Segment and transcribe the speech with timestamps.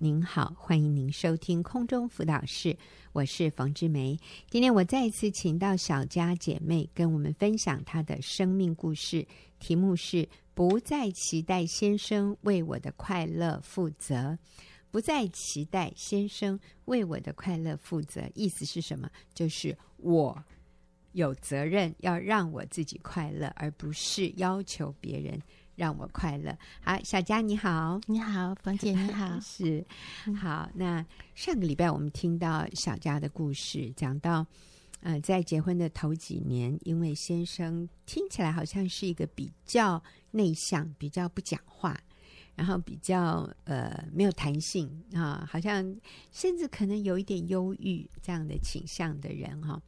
[0.00, 2.76] 您好，欢迎您收听空中辅导室，
[3.12, 4.16] 我是冯志梅。
[4.48, 9.26] 今天我再一次请到小佳姐妹跟我们分享她的生命故事，
[9.58, 14.38] 题目是“不再期待先生为我的快乐负责”。
[14.92, 19.10] 不再期待先生为我的快乐负责，意思是什么？
[19.34, 20.40] 就是我
[21.10, 25.42] 有责任要让我自己快乐，而不是要求别人。
[25.78, 26.58] 让我快乐。
[26.82, 29.86] 好，小佳你好，你好，冯姐你好， 是
[30.36, 30.68] 好。
[30.74, 31.06] 那
[31.36, 34.44] 上个礼拜我们听到小佳的故事，讲到，
[35.02, 40.02] 呃，在结婚的头几年，因为先生听起来好像是一个比较
[40.32, 41.96] 内向、比较不讲话，
[42.56, 45.96] 然后比较呃没有弹性啊，好像
[46.32, 49.82] 甚至可能有一点忧郁这样的倾向的人哈、啊，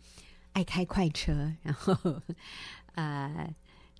[0.52, 1.92] 爱开快车，然后
[2.94, 3.52] 呃。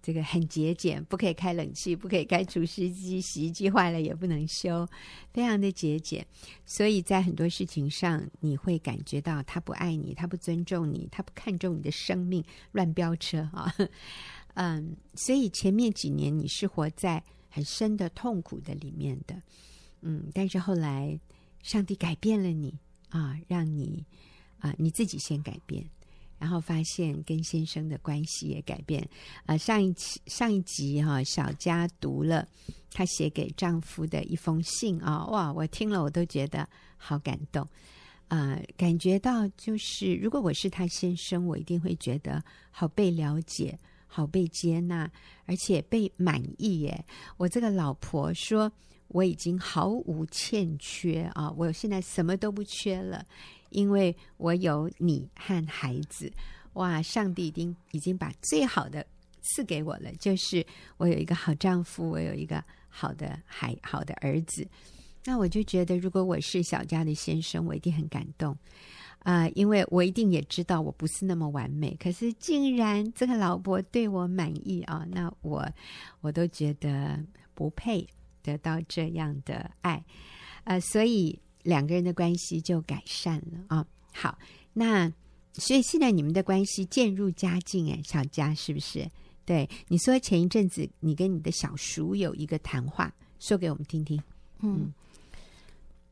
[0.03, 4.87] 这个很节俭，不可以开冷气，不可以开除湿机，洗衣机坏了也不能修，
[5.33, 6.27] 非常的节俭。
[6.65, 13.75] 所以在很多事情上，你会感觉到他不爱你，他不尊重你，他不看重你的生命， 乱飙车啊。
[14.55, 19.41] 嗯，所以前面几年你是活在很深的痛苦的里面的。
[20.01, 21.19] 嗯，但是后来
[21.63, 22.75] 上帝改变了你
[23.11, 24.05] 啊，让你
[24.59, 25.85] 啊你自己先改变。
[26.41, 29.07] 然后发现跟先生的关系也改变。
[29.45, 32.49] 呃，上一期上一集哈、小佳读了
[32.91, 37.69] 她写给丈夫的一封信啊、哇，我听了我都觉得好感动。
[38.29, 45.11] 呃，感觉到就是如果我是她先生，我一定会觉得好被了解，好被接纳，
[45.45, 47.05] 而且被满意耶。
[47.37, 48.73] 我这个老婆说
[49.09, 53.27] 我已经毫无欠缺啊，我现在什么都不缺了。
[53.71, 56.31] 因为我有你和孩子，
[56.75, 57.01] 哇！
[57.03, 59.05] 上帝已经已经把最好的
[59.43, 60.65] 赐给我了，就是
[60.99, 64.67] 我有一个好丈夫，我有一个好的孩好的儿子。
[65.25, 68.57] 那我就觉得，如果我是小佳的先生，我一定很感动
[69.21, 75.05] 啊、因为我一定也知道我不是那么完美，可是竟然这个老婆对我满意啊！
[75.11, 75.69] 那我
[76.21, 77.23] 我都觉得
[77.55, 78.07] 不配
[78.43, 80.05] 得到这样的爱，
[80.65, 81.39] 呃，所以。
[81.71, 83.87] 两个人的关系就改善了啊、哦！
[84.13, 84.37] 好，
[84.73, 85.09] 那
[85.55, 89.09] 所以现在你们的关系渐入佳境，哎，小佳是不是？
[89.45, 94.21] 对，你说前一阵子你跟你的小叔有一个谈话，说给我们听听。
[94.59, 94.95] 嗯，嗯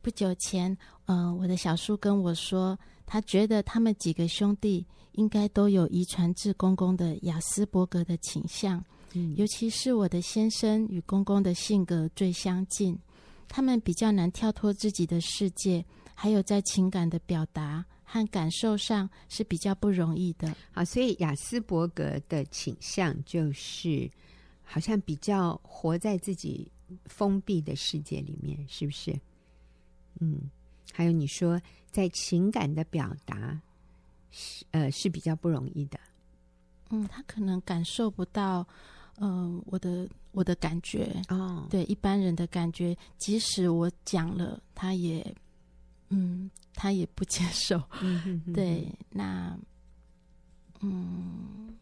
[0.01, 0.71] 不久前，
[1.07, 8.83] 嗯、呃，我的小叔跟我说，他觉得他们几个兄弟应该都有遗传至公公的亚斯伯格的倾向，
[9.13, 12.97] 嗯，尤其是我的先生与公公的性格最相近。
[13.49, 15.83] 他们比较难跳脱自己的世界，
[16.13, 20.55] 还有在情感的表达和感受上是比较不容易的。
[20.71, 24.09] 好，所以雅斯伯格的倾向就是
[24.63, 26.71] 好像比较活在自己
[27.05, 29.19] 封闭的世界里面，是不是？
[30.19, 30.49] 嗯，
[30.93, 31.59] 还有你说
[31.91, 33.59] 在情感的表达
[34.31, 35.99] 是呃是比较不容易的。
[36.91, 38.65] 嗯，他可能感受不到。
[39.21, 45.35] 嗯、呃，我的我的感觉哦，对一般人的感觉，即使我讲了，他也，
[46.09, 47.77] 嗯，他也不接受。
[48.01, 49.57] 嗯哼哼对，那，
[50.79, 51.77] 嗯，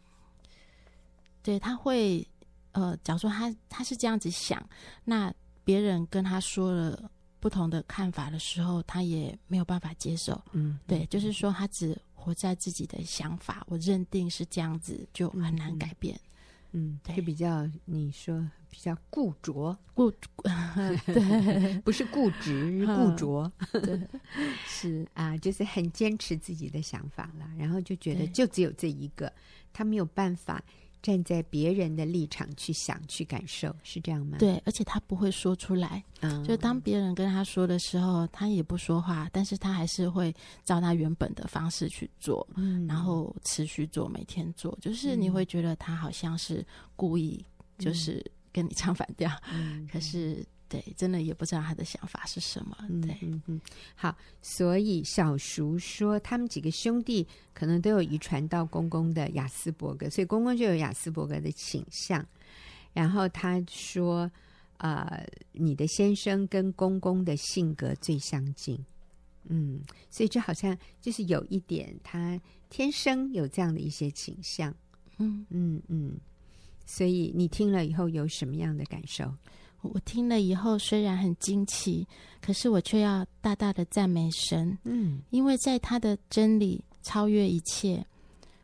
[1.42, 2.26] 对，他会，
[2.72, 4.60] 呃，假如说他他是这样子想，
[5.04, 5.32] 那
[5.64, 10.40] 别人跟他说了不同的看法的时候，他也没有办法接受。
[10.52, 16.16] 嗯，对，就是说他只活在自己的想法，我认定是这样子，就很难改变。
[16.16, 16.28] 嗯
[16.72, 20.10] 嗯，就比较你说比较固着，固
[21.06, 24.00] 对， 不是固执，固着，对，
[24.66, 25.06] 是。
[25.14, 29.32] 啊，就是很坚持自己的想法了，然后就觉得就只有这一个，
[29.72, 30.62] 他没有办法。
[31.02, 34.38] 站在别人的立场去想、去感受，是这样吗？
[34.38, 36.02] 对，而且他不会说出来。
[36.20, 46.66] 嗯，就当别人跟他说的时候，他也不说话，但是他还是会照他原本的方式去做，嗯，然后持续做，每天做，就是你会觉得他好像是
[46.96, 47.44] 故意，
[47.78, 50.44] 就是跟你唱反调，嗯，可是。
[50.68, 52.76] 对，真的也不知道他的想法是什么。
[53.02, 53.60] 对，嗯嗯，嗯，
[53.94, 62.24] 好，所以小叔说他们几个兄弟可能都有遗传到公公的亚斯伯格，所以公公就有亚斯伯格的倾向。
[62.92, 64.30] 然后他说，
[64.76, 68.78] 呃，你的先生跟公公的性格最相近，
[69.44, 74.74] 嗯，所以就好像就是有一点他天生有这样的一些倾向，
[75.18, 76.18] 嗯嗯嗯。
[76.84, 79.30] 所以你听了以后有什么样的感受？
[79.82, 82.06] 我听了以后，虽然很惊奇，
[82.40, 84.76] 可是我却要大大的赞美神。
[84.84, 88.04] 嗯，因为在他的真理超越一切。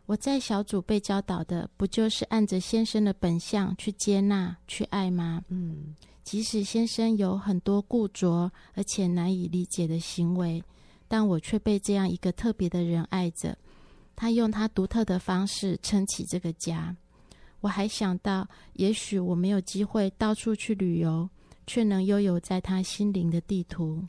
[0.06, 5.43] 我在小组被教导的，不就是按着先生的本相去接纳、去爱吗？
[5.49, 10.62] 嗯，即使先生有很多固着而且难以理解的行为，
[11.08, 13.56] 但我却被这样一个特别的人爱着。
[14.14, 16.94] 他用他独特的方式撑起这个家。
[17.64, 21.26] 我还想到，也许我没有机会到处去旅游，
[21.66, 24.05] 却能拥有在他心灵的地图。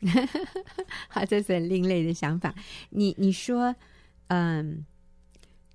[1.07, 2.53] 好，这是很另类的想法。
[2.89, 3.73] 你你说，
[4.27, 4.85] 嗯。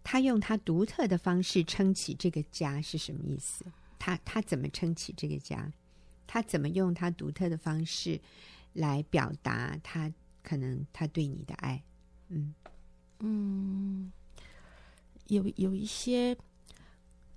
[0.03, 3.65] 他用他独特的方式撑起这个家是什么意思？
[3.99, 5.71] 他他怎么撑起这个家？
[6.27, 8.19] 他怎么用他独特的方式
[8.73, 10.13] 来表达他
[10.43, 11.81] 可能他对你的爱？
[12.29, 12.55] 嗯
[13.21, 14.11] 嗯，
[15.29, 16.37] 有有一些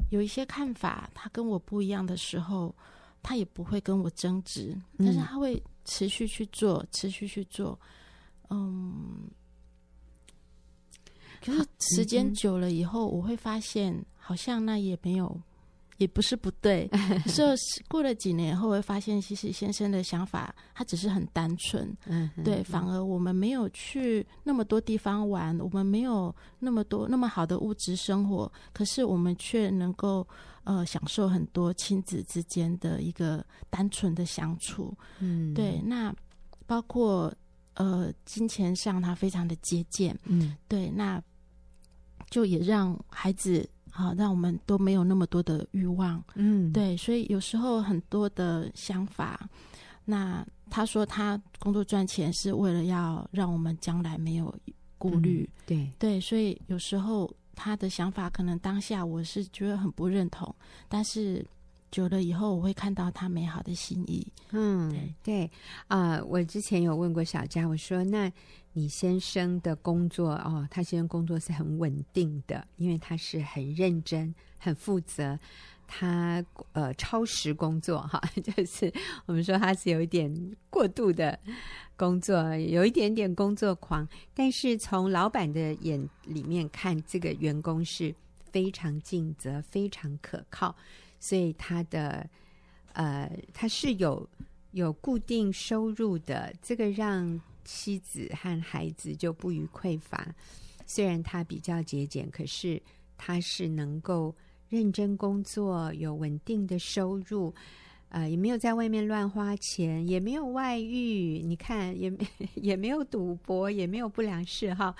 [0.09, 2.73] 有一些看法，他跟我不一样的时候，
[3.21, 7.79] 他也不会跟我争执，但是他会持续去做，持续去做，
[8.49, 9.29] 嗯。
[11.45, 15.41] 可是时间久了以后，我会发现好像那也没有，
[16.03, 16.89] 也不是不对。
[17.25, 17.57] 所以
[17.87, 22.63] 过了几年以后，会发现其实先生的想法他只是很单纯，嗯，对。
[22.63, 30.27] 反而我们没有去那么多地方玩，我们没有那么多那么好的物质生活，可是我们却能够
[30.63, 34.95] 呃享受很多亲子之间的一个单纯的相处。
[35.19, 35.81] 嗯，对。
[35.83, 36.13] 那
[36.65, 37.33] 包括
[37.75, 40.17] 呃金钱上，他非常的节俭。
[40.25, 40.89] 嗯，对。
[40.89, 41.21] 那
[42.29, 49.47] 就也让孩子啊，让我们都没有那么多的欲望，嗯，对，所以有时候很多的想法。
[50.03, 54.53] 那他说他工作赚钱是为了要让我们将来没有
[54.97, 55.91] 顾虑，嗯，对。
[55.99, 60.53] 对，所以有时候他的想法可能当下我是觉得很不认同，
[60.89, 61.45] 但是
[61.93, 64.27] 久了以后我会看到他美好的心意。
[64.51, 65.51] 嗯，对对
[65.87, 68.29] 啊，呃，我之前有问过小佳，我说那。
[68.75, 75.37] 你先生的工作哦，他先生工作是很稳定的，因为他是很认真、很负责，
[75.85, 78.91] 他呃超时工作哈， 就是
[79.27, 80.33] 我们说他是有一点
[80.71, 81.37] 过度的
[81.95, 84.09] 工作，有一点点工作狂。
[84.33, 88.11] 但是从老板的眼里面看，这个员工是
[88.51, 90.75] 非常尽责、非常可靠，
[91.23, 92.29] 所以他的
[92.91, 94.27] 呃他是有
[94.71, 97.39] 有固定收入的，这个让。
[97.65, 100.35] 妻子和孩子就不虞匮乏，
[100.85, 102.81] 虽然他比较节俭，可是
[103.17, 104.35] 他是能够
[104.67, 107.55] 认真工作，有稳定的收入，
[108.09, 112.11] 呃，也没有在外面乱花钱，也没有外遇，你看，也
[112.55, 114.93] 也没有赌博，也没有不良嗜好，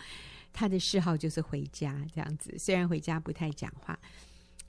[0.54, 2.56] 他的嗜好就是回家这样子。
[2.58, 4.00] 虽然回家不太讲话，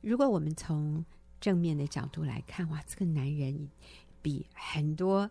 [0.00, 1.04] 如果我们从
[1.44, 3.68] 正面的角度来看，哇，这个男人
[4.22, 5.30] 比很多。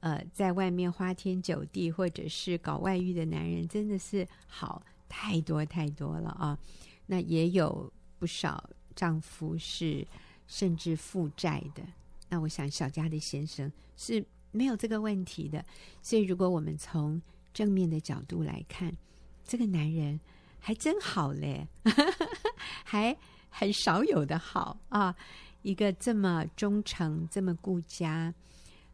[0.00, 6.58] 呃，在外面花天酒地或者是搞外遇的男人，真的是好太多太多了啊！
[7.06, 10.06] 那也有不少丈夫是
[10.46, 11.82] 甚至负债的。
[12.28, 14.22] 那我想小佳的先生是
[14.52, 15.64] 没有这个问题的。
[16.02, 17.22] 所以，如果我们从
[17.54, 18.94] 正面的角度来看，
[19.42, 20.20] 这个男人
[20.58, 21.66] 还真好嘞，
[22.84, 23.16] 还
[23.50, 25.14] 很少有的好啊！
[25.62, 28.32] 一个这么忠诚、这么顾家。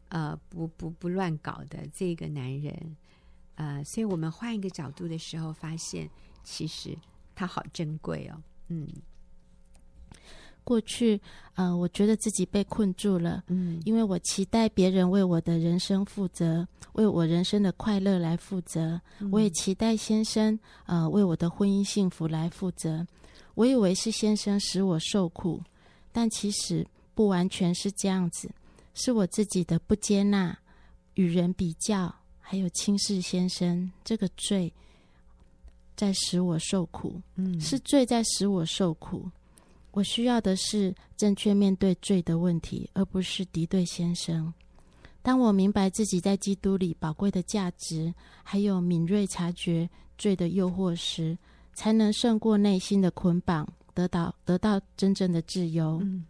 [0.09, 2.95] 呃，不不不乱搞的这个男人，
[3.55, 6.09] 呃，所以我们换一个角度的时候，发现
[6.45, 6.97] 其实
[7.35, 8.41] 他好珍贵哦。
[8.69, 8.87] 嗯，
[10.63, 11.19] 过去
[11.55, 23.05] 呃，我觉得自己被困住了，嗯，因为我期待别人为我的人生负责，为我人生的快乐来负责，嗯，我也期待先生呃为我的婚姻幸福来负责。
[23.57, 25.59] 我以为是先生使我受苦，
[26.11, 26.85] 但其实
[27.15, 28.47] 不完全是这样子。
[28.93, 30.55] 是我自己的不接纳、
[31.15, 34.71] 与人比较，还有轻视先生这个罪，
[35.95, 37.19] 在使我受苦。
[37.33, 39.27] 嗯，是罪在使我受苦。
[39.89, 44.53] 我需要的是正确面对罪的问题，而不是敌对先生。
[45.23, 51.35] 当我明白自己在基督里宝贵的价值，还有敏锐察觉罪的诱惑时，
[51.77, 55.99] 才能胜过内心的捆绑，得到得到真正的自由。
[56.01, 56.25] 嗯。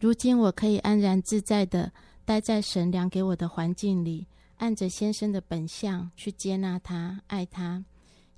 [0.00, 1.92] 如今我可以安然自在的
[2.24, 4.26] 待在神量给我的环境里，
[4.56, 7.84] 按着先生的本相去接纳他、爱他，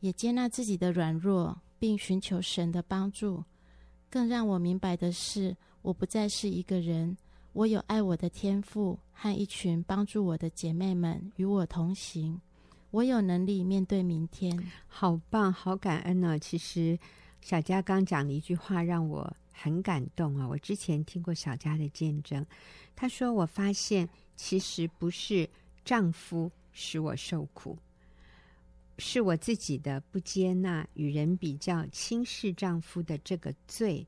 [0.00, 3.42] 也接纳自己的软弱，并寻求神的帮助。
[4.10, 7.16] 更让我明白的是，我不再是一个人，
[7.54, 12.38] 我有爱我的天赋和一群帮助我的姐妹们与我同行。
[12.92, 14.56] 我有能力面对明天。
[14.86, 16.38] 好棒，好感恩呢、哦。
[16.38, 16.96] 其实
[17.40, 19.36] 小佳刚讲了一句话，让我。
[19.54, 20.48] 很感动啊！
[20.48, 22.44] 我之前听过小佳的见证，
[22.96, 25.48] 她说：“我发现其实不是
[25.84, 27.78] 丈夫使我受苦，
[28.98, 34.04] 是我自己的不接纳，与人比较轻视丈夫的这个罪，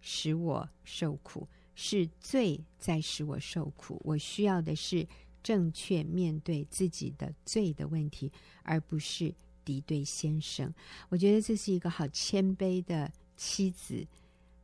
[0.00, 4.00] 使我受苦，是罪在使我受苦。
[4.04, 5.06] 我需要的是
[5.44, 8.32] 正确面对自己的罪的问题，
[8.64, 9.32] 而不是
[9.64, 10.74] 敌对先生。
[11.08, 14.04] 我觉得这是一个好谦卑的妻子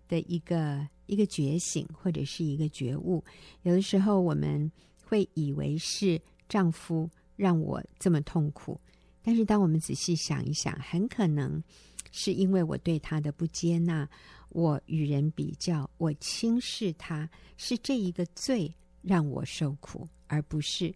[0.09, 3.23] 的一个一个觉醒，或者是一个觉悟。
[3.63, 4.73] 有的时候我们
[5.05, 8.81] 会以为是丈夫让我这么痛苦。
[9.23, 11.63] 但是，当我们仔细想一想，很可能
[12.11, 14.09] 是因为我对他的不接纳，
[14.49, 20.95] 我与人比较，我轻视他，是这一个罪让我受苦，而不是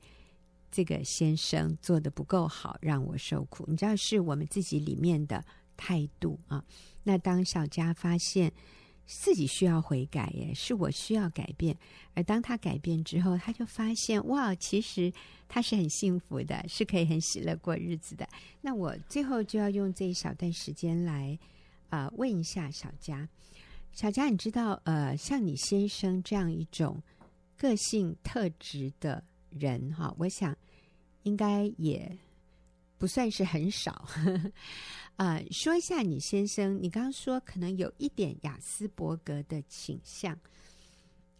[0.71, 3.65] 这个先生做得不够好让我受苦。
[3.69, 5.45] 你知道，是我们自己里面的
[5.77, 6.65] 态度啊。
[7.03, 8.53] 那当小佳发现，
[9.07, 11.77] 自己需要悔改耶，是我需要改变。
[12.15, 15.13] 而当他改变之后，他就发现哇，其实
[15.47, 18.27] 他是很幸福的，是可以很喜乐过日子的。
[18.63, 21.39] 那我最后就要用这一小段时间来
[21.91, 23.29] 啊、问一下小佳，
[23.93, 27.01] 小佳，你知道呃，像你先生这样一种
[27.65, 30.55] 个性特质的人哈，我想
[31.23, 32.15] 应该也
[32.99, 34.07] 不算是很少。
[35.17, 40.39] 啊、 呃，说一下你先生，你刚刚说可能有一点雅斯伯格的倾向，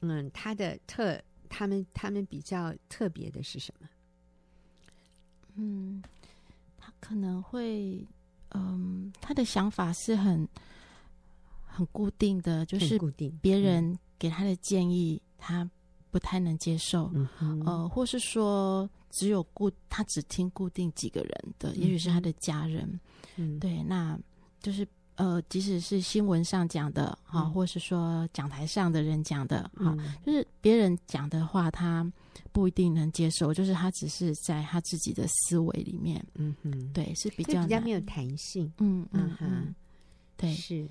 [0.01, 3.87] 嗯，他的特，他们他们比较特别的是什么？
[5.57, 6.03] 嗯，
[6.79, 8.03] 他可能会，
[8.53, 10.49] 嗯，他的想法是很
[11.67, 15.71] 很固定的，就是固定，别人给他的建议，他
[16.15, 22.89] 不太能接受，嗯，呃，或是说只有固，他只听固定几个人的，也许是他的家人。
[23.35, 24.17] 嗯，对，那
[24.61, 32.09] 就是呃，即使是新闻上讲的哈、嗯，或是说讲台上的人讲的哈、嗯，就是别人讲的话，他
[32.53, 39.75] 不一定能接受，就是他只是在他自己的思维里面，嗯哼，对，是比较比较没有弹性，嗯嗯嗯，
[40.37, 40.89] 对，是，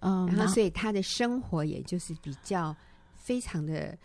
[0.00, 2.74] 嗯，然后所以他的生活也就是比较
[3.14, 3.96] 非常的。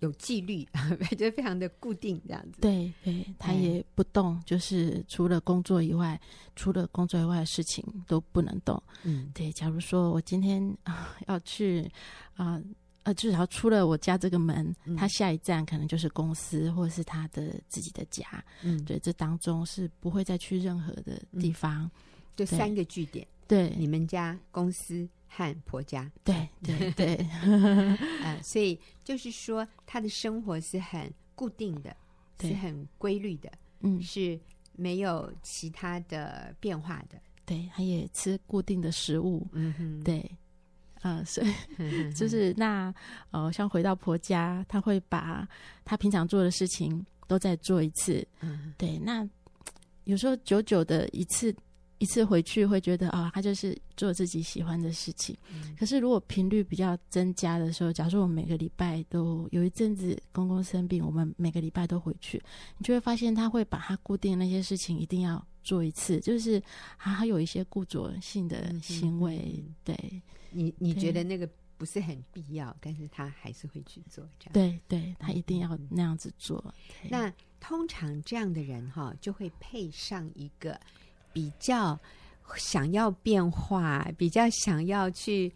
[0.00, 0.66] 有纪律，
[1.18, 2.60] 就非常的固定这样子。
[2.60, 6.20] 对对，他也不动、嗯，就是除了工作以外，
[6.54, 8.80] 除了工作以外的事情都不能动。
[9.02, 9.52] 嗯，对。
[9.52, 11.90] 假如说我今天啊要去
[12.36, 12.62] 啊
[13.02, 18.44] 呃，至少出了我家这个门、嗯，他下一站可能就是公司或者是他的自己的家。
[18.62, 21.84] 嗯，对，这当中是不会再去任何的地方。
[21.84, 21.90] 嗯、
[22.36, 23.26] 就三个据点。
[23.48, 25.08] 对，你们家公司。
[25.28, 27.14] 和婆家，对对对，
[28.22, 31.94] 呃，所以就是说，他的生活是很固定的，
[32.40, 34.38] 是很规律的，嗯，是
[34.74, 37.20] 没有其他的变化的。
[37.44, 40.18] 对，他也吃固定的食物，嗯哼，对，
[41.00, 42.92] 啊、呃，所以就是那
[43.30, 45.48] 呃，像回到婆家，他会把
[45.84, 49.28] 他平常做的事情都再做一次，嗯，对，那
[50.04, 51.54] 有时候久久的一次。
[51.98, 55.36] 一次回去会觉得啊、哦，他就是做自己喜欢的事情。
[55.52, 62.40] 嗯、可是如果频率比较增加的时候，假如说我们每个礼拜都有一阵子公公生病，我们每个礼拜都回去，
[62.78, 66.62] 你就会发现他会把他固定那些事情一定要做一次，就是
[66.98, 69.64] 他还有一些固着性的行为。
[69.82, 74.52] 对你，你觉得那个不是很必要，但是他还是会去做这样。
[74.52, 76.62] 对，对他一定要那样子做。
[77.02, 80.78] 嗯、那通常这样的人哈，就会配上一个。
[81.32, 81.98] 比较
[82.56, 85.52] 想要变化，比较想要去，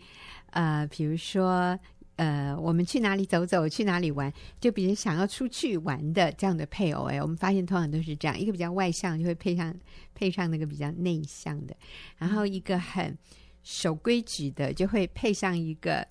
[0.50, 1.78] 呃，比如说，
[2.16, 9.74] 呃，我们去哪里走走，去哪里玩，就比如想要出去玩的这样的配偶，哎，我们发现通常都是这样，一个比较外向，就会配上
[10.14, 11.74] 配上那个比较内向的，
[12.18, 13.16] 然后一个很
[13.62, 16.06] 守规矩的，就会配上一个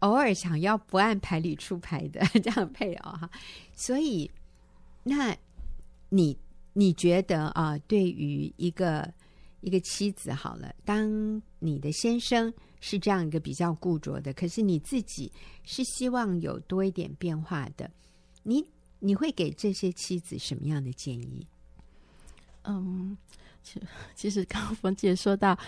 [0.00, 3.30] 偶尔想要不按牌理出牌的这样配偶哈。
[3.74, 4.30] 所以，
[5.04, 5.36] 那
[6.08, 6.36] 你。
[6.78, 9.10] 你觉得啊，对于一个
[9.62, 15.32] 一个妻子好了，当你的先生是这样一个比较固着的，可是你自己
[15.64, 17.90] 是希望有多一点变化的，
[18.42, 18.62] 你
[18.98, 21.46] 你会给这些妻子什么样的建议？
[22.64, 23.16] 嗯，
[23.62, 23.80] 其
[24.14, 25.58] 其实刚刚冯姐说到，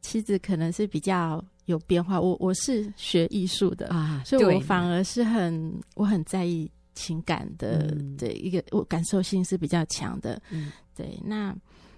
[0.00, 6.70] 妻子可能是比较有变化，我我是学艺术的啊，所以我反而是很我很在意。
[6.94, 10.40] 情感的对一个，我感受性是比较强的。
[10.50, 11.20] 嗯，对。
[11.24, 11.54] 那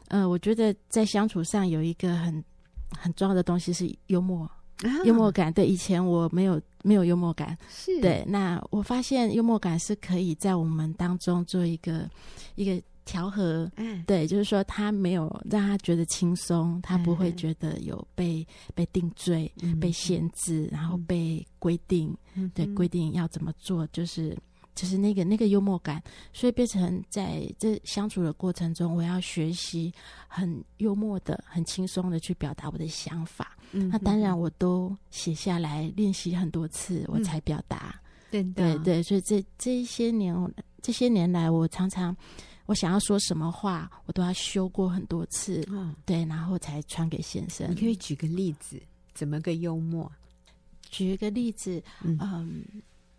[0.08, 2.44] 呃，我觉得在相处上有一个很
[2.90, 4.44] 很重要的东西是幽默，
[4.82, 5.52] 啊、幽默感。
[5.52, 8.24] 对，以前我没有没有幽默感，是对。
[8.26, 12.08] 那我发现幽默感是可以在我们当中做一个
[12.54, 13.68] 一个调和。
[13.76, 22.16] 嗯，对，就是说他没有让他觉得轻松，他不会觉得有被、嗯、被定罪、嗯、被限制，然后被规定。
[22.34, 24.36] 嗯、对，规定要怎么做，就是。
[24.76, 26.00] 就是那个那个幽默感，
[26.34, 29.90] 所以变成在这相处的过程中，我要学习
[30.28, 33.56] 很幽默的、很轻松的去表达我的想法。
[33.72, 37.98] 嗯，那当然我都写下来练习很多次，我才表达。
[38.30, 40.36] 对、嗯、对对，所以这这一些年
[40.82, 42.14] 这些年来，我常常
[42.66, 45.66] 我想要说什么话，我都要修过很多次。
[45.70, 47.70] 嗯，对，然后才传给先生。
[47.70, 48.78] 你可以举个例子，
[49.14, 50.12] 怎么个幽默？
[50.90, 52.62] 举一个例子，嗯。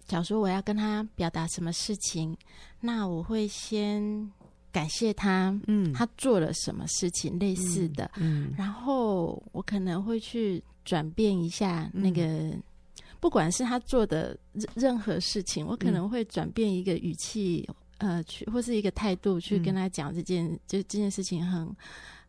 [0.07, 2.35] 嗯假如说我要跟他表达什么事情，
[2.79, 4.31] 那我会先
[4.71, 12.63] 感谢他，嗯，他做了什么事情类似的，嗯，嗯，然后我可能会去转变一下那个，嗯，
[13.19, 21.69] 不管是他做的任任何事情，我可能会转变一个语气，嗯，呃，去或是一个态度去跟他讲这件，嗯，就这件事情很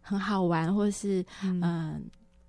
[0.00, 1.60] 很好玩，或是嗯。
[1.62, 2.00] 呃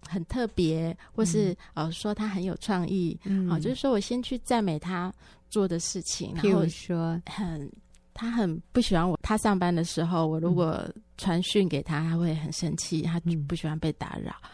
[0.10, 5.14] 很特别，或是、嗯、呃说他很有创意，嗯，好、呃，就是说我先去赞美他
[5.50, 7.22] 做的事情，然后说。
[7.28, 7.72] 很
[8.14, 10.84] 他很不喜欢我，他上班的时候我如果
[11.18, 14.36] 传讯给他，他会很生气，他不喜欢被打扰。
[14.44, 14.50] 嗯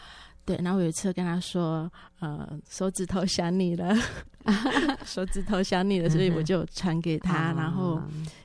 [0.46, 3.94] 对，然后我有一次跟他说，呃，手指头想你了，
[5.04, 8.00] 手指头想你了，所以我就传给他，然后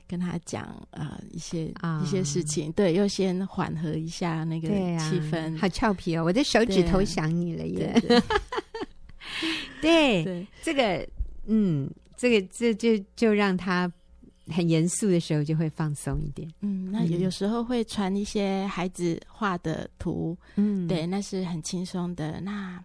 [0.08, 5.56] 跟他讲呃一些、哦、一些事情，对，又先缓和一下那个气氛。
[5.56, 8.02] 啊、好俏皮哦，我的手指头想你了耶！
[9.80, 11.08] 对，这个，
[11.46, 13.92] 嗯，这个这就就让他。
[14.48, 22.42] 很严肃的时候就会放松一点，嗯，那有有时候会传一些孩子画的图，嗯，对，那是很轻松的。
[22.42, 22.84] 那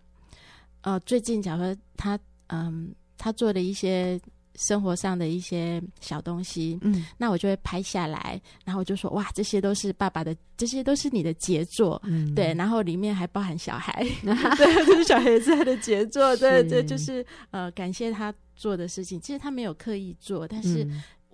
[0.83, 4.21] 呃，最近假如说他嗯，他做的一些
[4.55, 19.21] 生活上的一些小东西，嗯，那我就会拍下来，然后我就说哇，这些都是爸爸的，这些都是你的杰作，嗯，对，然后里面还包含小孩， 对，就是小孩子他的杰作，对，对就是呃，感谢他做的事情。
[19.21, 20.87] 其实他没有刻意做，但是。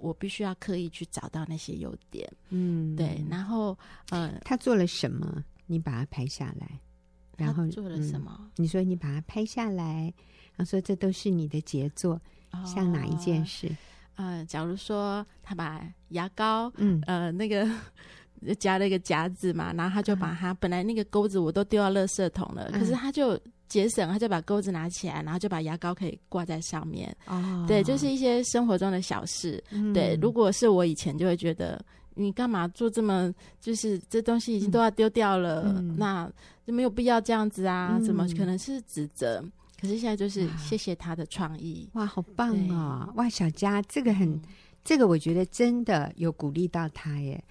[0.02, 3.24] 嗯我必须要刻意去找到那些优点，嗯，对。
[3.30, 3.78] 然后，
[4.10, 5.44] 呃，他做了什么？
[5.66, 6.80] 你把它拍下来。
[7.36, 8.36] 然后做了什么？
[8.40, 10.12] 嗯，你说你把它拍下来，
[10.54, 12.20] 然后说这都是你的杰作。
[12.50, 13.74] 哦，像哪一件事？
[14.16, 17.66] 呃，假如说他把牙膏，嗯，呃，那个
[18.58, 23.38] 夹了一个夹子嘛，然后他就把他，嗯，本来那个钩子我都丢到垃圾桶了，嗯，可是他就。
[23.68, 27.10] 节省，他就把钩子拿起来，然后就把牙膏可以挂在上面。
[27.26, 29.64] 哦，对，就是一些生活中的小事。
[29.70, 31.82] 嗯、对，如果是我以前就会觉得，
[32.14, 36.30] 你干嘛做这么，就是这东西已经都要丢掉了，嗯、那
[36.66, 37.98] 就没有必要这样子啊？
[38.00, 39.42] 怎、嗯、么可能是指责？
[39.80, 41.88] 可是现在就是谢谢他的创意。
[41.94, 43.10] 哇，好棒哦！
[43.16, 44.38] 哇，小佳，这个很，
[44.84, 47.42] 这个我觉得真的有鼓励到他耶。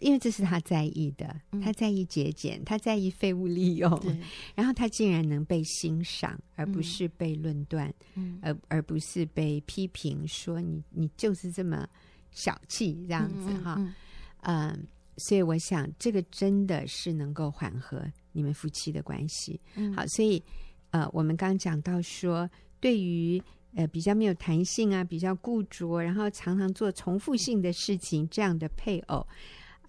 [0.00, 3.90] 因为这是他在意的，他在意节俭，嗯、他在意废物利用，
[4.54, 11.88] 然后他竟然能被欣赏，而不是被论断，嗯、而而不是被批评说你你就是这么
[12.30, 13.94] 小气这样子哈，
[14.42, 14.86] 嗯，
[15.16, 19.60] 所以我想这个真的是能够缓和你们夫妻的关系。
[19.74, 20.42] 嗯、好，所以
[20.90, 22.48] 呃，我们刚刚讲到说，
[22.80, 23.42] 对于
[23.74, 29.18] 呃比较没有弹性啊，比较固着，然后常常做重复性的事情这样的配偶。
[29.18, 29.36] 嗯、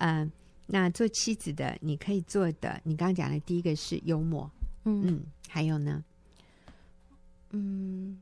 [0.01, 0.27] 呃，
[0.65, 4.49] 那做妻子的，你可以做的，你刚刚讲的第一个是幽默，
[4.83, 5.05] 嗯。
[5.05, 6.03] 嗯，还有呢，
[7.51, 8.19] 嗯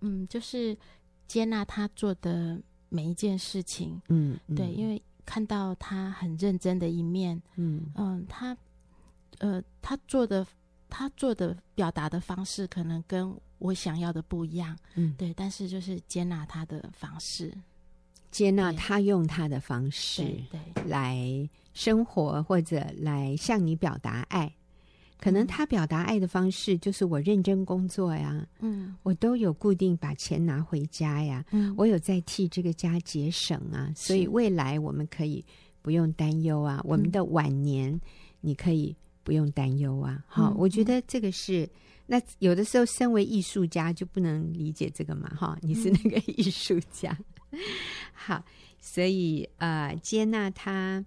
[0.00, 0.76] 嗯，就是
[1.26, 2.60] 接纳他做的
[2.90, 4.54] 每一件事情，嗯，嗯。
[4.54, 7.86] 对，因为看到他很认真的一面，嗯。
[7.94, 8.54] 嗯，他
[9.38, 10.46] 呃，他做的
[10.90, 17.56] 他做的表达的方式可能跟我想要的不一样，嗯，对，但是就是接纳他的方式。
[18.30, 20.24] 接纳他用他的方式
[20.86, 24.52] 来生活，或者来向你表达爱。
[25.20, 35.44] 可能他表达爱的方式就是我认真工作呀，嗯，我都有固定把钱拿回家呀，嗯，我有在替这个家节省啊，所以未来我们可以
[35.82, 38.00] 不用担忧啊，我们的晚年
[38.40, 40.22] 你可以不用担忧啊。
[40.28, 41.68] 好，我觉得这个是
[42.06, 47.18] 那有的时候身为艺术家就不能理解这个嘛，哈，你是那个艺术家。
[48.12, 48.44] 好，
[48.80, 51.04] 所以呃，接纳他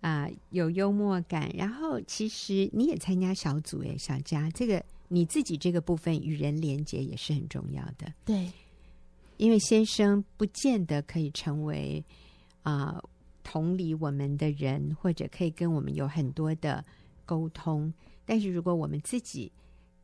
[0.00, 1.50] 啊、呃，有幽默感。
[1.54, 8.12] 然后，其实你也参加小组诶，小佳，这个你自己这个部分与人连接也是很重要的。
[8.24, 8.50] 对，
[9.38, 12.04] 因为先生不见得可以成为
[12.62, 13.04] 啊、呃、
[13.42, 16.84] 同理我们的人，或者可以跟我们有很多的
[17.24, 17.92] 沟通。
[18.26, 19.50] 但是，如果我们自己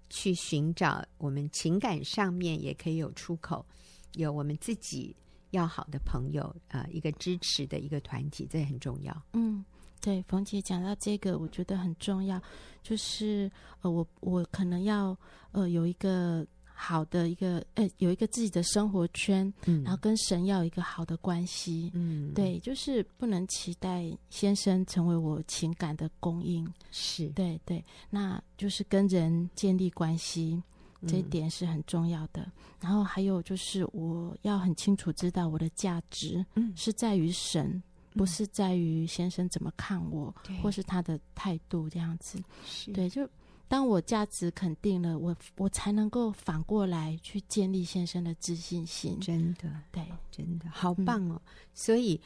[0.08, 3.66] 去寻找，我们情感上面也可以有出口，
[4.14, 5.14] 有我们自己。
[5.54, 9.22] 要好的朋友，呃，一个支持的一个团体，这也很重要。
[9.32, 9.64] 嗯，
[10.00, 12.40] 对，冯姐讲到这个，我觉得很重要，
[12.82, 15.16] 就是呃，我我可能要
[15.52, 27.28] 呃有一个好的一个呃，有一个自己的生活圈，嗯，然后跟神要有一个好的关系，嗯，对，就是不能期待先生成为我情感的供应，是。
[27.28, 30.60] 对对，那就是跟人建立关系，
[31.06, 32.42] 这一点是很重要的。
[32.42, 37.82] 嗯、然后还有就是我要很清楚知道我的价值，嗯，是在于神，嗯、
[38.18, 43.28] 不是在于先生怎么看我，或是他的态度这样子，是对，就。
[43.66, 49.18] 当我价值肯定了，我我才能够反过来去建立先生的自信心。
[49.18, 51.40] 真的，对，真的好棒哦！
[51.46, 52.20] 嗯、所以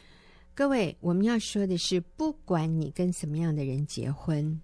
[0.52, 4.60] 各位，我们要说的是，不管你跟什么样的人结婚，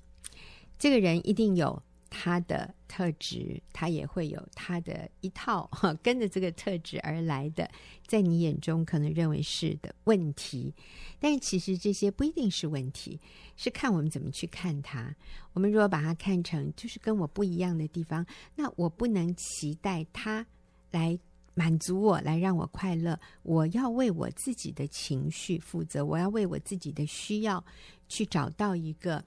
[0.77, 1.81] 这个人一定有。
[2.17, 7.69] 他的特质，他也会有他的一套哈， 跟着这个特质而来的，
[8.07, 10.73] 在你眼中可能认为是的问题，
[11.19, 13.19] 但是其实这些不一定是问题，
[13.57, 15.13] 是看我们怎么去看他。
[15.55, 18.25] 我们如果把它看成就是跟我不一样的地方，
[18.55, 20.47] 那我不能期待他
[20.93, 21.19] 来
[21.55, 23.19] 满足我，来让我快乐。
[23.43, 27.65] 我要为我自己的情绪负责，我要为我自己的需要
[28.09, 29.25] 去找到一个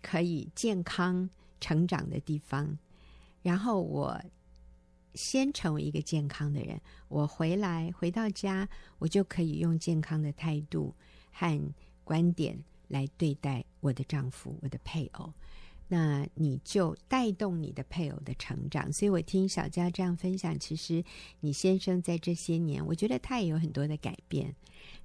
[0.00, 1.28] 可以健康。
[1.62, 2.76] 成长的地方，
[3.40, 4.20] 然后我
[5.14, 10.92] 先成为一个健康的人，我回来回到家，我就可以用健康的态度
[11.30, 11.72] 和
[12.02, 15.32] 观点来对待我的丈夫、我的配偶。
[15.86, 18.92] 那你就带动你的配偶的成长。
[18.92, 21.04] 所以我听小佳这样分享，其实
[21.40, 24.52] 你先生在这些年，我觉得他也有很多的改变，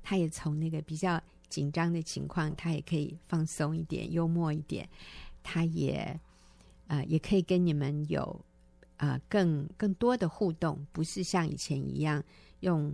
[0.02, 4.90] 他也从那个比较紧张的情况，他也可以放松一点、幽默一点，
[5.44, 6.20] 他也。
[6.88, 8.24] 啊、呃，也可以跟你们有
[8.98, 12.24] 啊、呃、更更多的互动，不是像以前一样
[12.62, 12.90] 用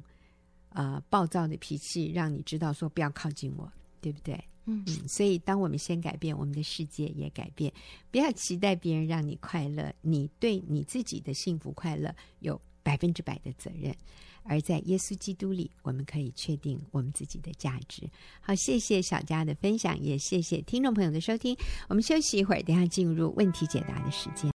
[0.69, 4.33] 啊、呃、暴躁的脾气让你知道说不要靠近我，对不对？
[4.65, 5.07] 嗯嗯。
[5.07, 7.71] 所以，当我们先改变，我们的世界也改变。
[8.11, 13.95] 不要期待别人让你快乐，你对你自己的幸福快乐有百分之百的责任。
[14.45, 18.03] 而在耶稣基督里，我们可以确定我们自己的价值。
[18.41, 21.57] 好，谢谢小佳的分享，也谢谢听众朋友的收听。
[21.87, 24.52] 我们休息一会儿，等下进入问题解答的时间。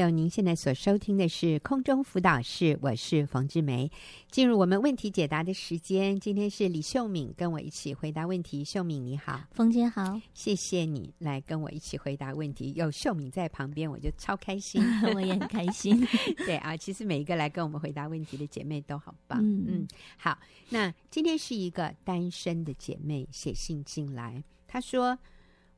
[0.00, 3.90] 友，您现在所收听的是空中辅导室，我是冯志梅。
[4.30, 8.64] 进入我们问题解答的时间，今天是李秀敏跟我一起回答问题。
[8.64, 12.72] 秀敏你好，冯姐好，谢谢你来跟我一起回答问题。
[12.74, 14.82] 有秀敏在旁边，我就超开心，
[15.14, 16.00] 我也很开心。
[16.46, 19.38] 对啊，其实每一个来跟我们回答问题的姐妹都好棒。
[19.42, 20.38] 嗯嗯，好，
[20.70, 25.18] 那今天是一个单身的姐妹写信进来，她说，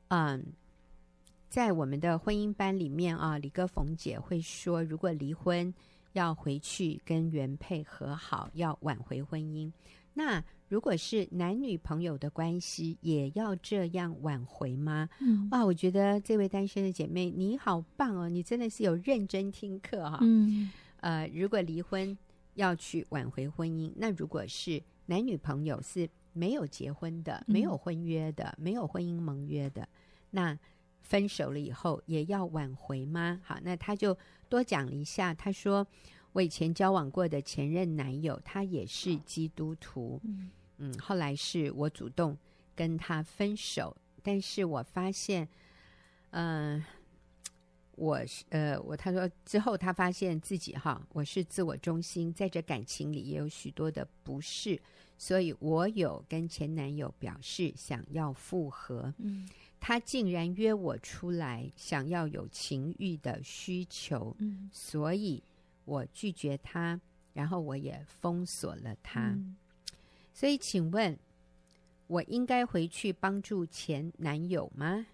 [0.08, 0.52] 嗯。
[1.52, 5.70] 在我们的婚姻班里面啊，李哥冯姐会说，如果离婚
[6.14, 9.70] 要回去跟原配和好，要挽回婚姻。
[10.14, 15.06] 那如果是男女朋友的关系，也要这样挽回吗？
[15.20, 20.20] 嗯，哇，我觉得这位单身的姐妹你好棒哦，你真的是有认真听课哈。
[20.22, 22.16] 嗯，呃，如果离婚
[22.54, 29.86] 要去挽回婚姻，那如果是男女朋友是没有结婚的、没有婚约的、没有婚姻盟约的，
[30.30, 30.58] 那。
[31.02, 33.40] 分手了以后也要挽回吗？
[33.44, 34.16] 好，那他就
[34.48, 35.34] 多讲了一下。
[35.34, 35.86] 他说，
[36.32, 40.20] 我以前交往过的前任男友，他也是基督徒。
[40.24, 42.36] 嗯嗯，后来是我主动
[42.74, 45.46] 跟他分手，但是我发现，
[46.30, 46.86] 嗯、呃，
[47.94, 54.80] 我呃，我他说之后他发现自己哈，我是自我中心，在这感情里也有许多的不适，
[55.24, 59.14] 所以我有跟前男友表示想要复合。
[59.18, 59.48] 嗯。
[59.78, 65.40] 他竟然约我出来，想要有情欲的需求，嗯，所以
[65.84, 67.00] 我拒绝他，
[67.32, 69.30] 然后我也封锁了他。
[69.30, 69.54] 嗯，
[70.34, 71.16] 所以，请问，
[72.08, 75.06] 我应该回去帮助前男友吗？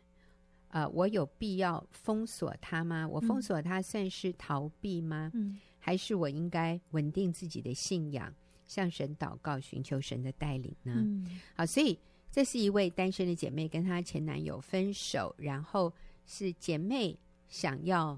[0.69, 3.07] 呃，我有必要封锁他吗？
[3.07, 5.31] 我封锁他算是逃避吗？
[5.35, 8.35] 嗯，还是我应该稳定自己的信仰，
[8.69, 10.93] 向神祷告，寻求神的带领呢？
[10.95, 11.99] 嗯，好，所以。
[12.31, 15.93] 这是一位单身的姐妹，跟她前男友分手，然后
[16.27, 18.17] 是姐妹想要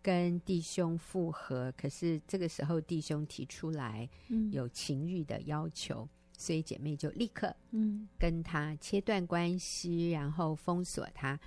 [0.00, 4.08] 跟弟兄复合，可是这个时候弟兄提出来
[4.50, 11.38] 有情欲的要求，嗯、所以姐妹就立刻嗯跟他切断关系，然后封锁他。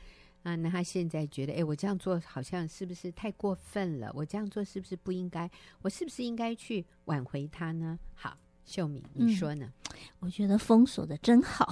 [0.45, 4.11] 啊，那他现在觉得，哎，我这样做好像是不是太过分了？
[4.13, 5.49] 我这样做是不是不应该？
[5.81, 7.97] 我是不是应该去挽回他呢？
[8.13, 9.65] 好，秀敏，你说呢？
[9.89, 11.65] 嗯、 我觉得封锁的真好，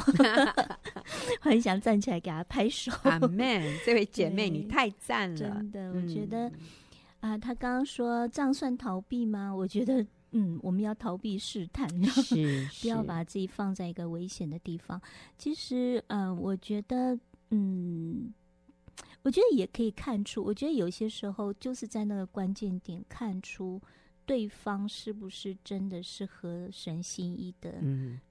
[1.40, 2.92] 很想站起来给他拍手。
[3.04, 6.54] 阿门，这位姐妹你太赞了，真的，我觉得、嗯、
[7.20, 9.56] 啊，他刚刚说这样算逃避吗？
[9.56, 10.04] 我觉得。
[10.36, 15.00] 嗯，我们要逃避试探，是， 不要把自己放在一个危险的地方。
[15.38, 17.16] 其实，嗯、呃，我觉得，
[17.52, 18.34] 嗯，
[19.24, 23.82] 我觉得也可以看出，我觉得有些时候就是在那个关键点看出
[24.26, 27.82] 对方是不是真的是合神心意的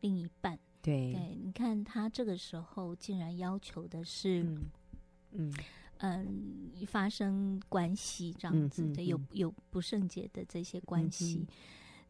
[0.01, 0.55] 另一半。
[0.55, 4.71] 嗯、对，对，你看他这个时候竟然要求的是，嗯
[5.33, 5.55] 嗯，
[5.99, 11.39] 嗯，发生关系这样子的，嗯、有有不圣洁的这些关系。
[11.41, 11.47] 嗯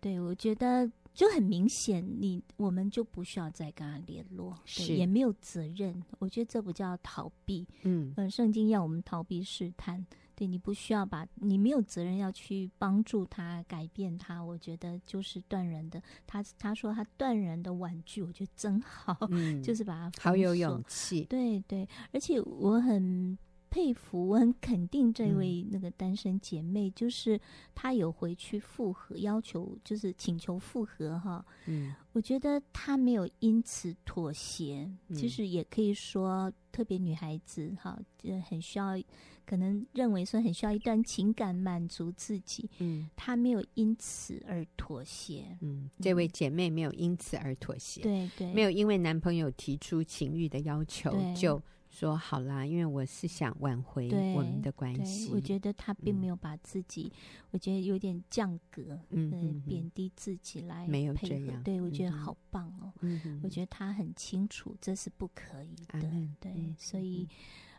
[0.03, 6.03] 对，我觉得就很明显，你我们就不需要再跟他联络，是也没有责任。
[6.19, 14.43] 我觉得这不叫逃避，嗯，嗯，圣经要我们逃避试探，对，你不需要把，你没有责任要去帮助他改变他。
[14.43, 23.39] 我觉得就是断然的，他他说他断然的婉拒，我觉得真好，嗯， 就是把他好有勇气，对对，而且我很。
[23.73, 27.41] 佩服，我很肯定这位那个单身姐妹，嗯、就是
[27.75, 31.43] 她有回去复合，要求就是请求复合哈。
[31.65, 39.01] 嗯，我觉得她没有因此妥协，嗯、其实也可以说，特别女孩子哈，就很需要，
[39.47, 42.69] 可能认为说很需要一段情感满足自己。
[42.79, 45.57] 嗯，她没有因此而妥协。
[45.63, 48.03] 嗯，这位姐妹没有因此而妥协。
[48.03, 51.63] 对对，没有因为男朋友提出情欲的要求就。
[51.93, 55.31] 说好啦，因为我是想挽回我们的关系。
[55.31, 60.91] 我觉得他并没有把自己，嗯、我觉得有点降格，嗯，贬低自己来配合。
[60.91, 61.63] 没有这样。
[61.63, 62.91] 对，我觉得好棒哦。
[63.01, 66.01] 嗯，我觉得他很清楚这是不可以的。
[66.01, 67.29] 嗯、对，嗯、所以，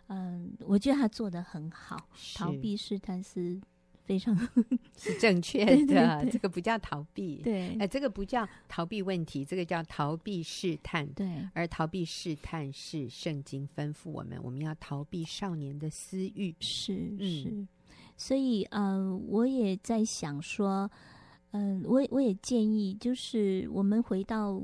[0.08, 1.97] 嗯，我觉得他做的很好。
[2.36, 3.60] 逃避试探是。
[4.06, 4.38] 非常
[4.98, 11.28] 是正确 的，对对对，这个不叫逃避，对，哎、呃，这个不叫逃避问题，这个叫逃避试探，对。
[11.54, 17.50] 而逃避试探是圣经吩咐我们，我们要逃避少年的私欲，是是。
[17.50, 17.68] 嗯、
[18.18, 20.89] 所以，嗯、呃，我也在想说。
[21.54, 24.60] 嗯，我我也建议，就是我们回到